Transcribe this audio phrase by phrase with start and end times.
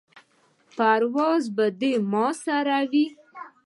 [0.77, 3.05] پرواز به دې ما سره وي.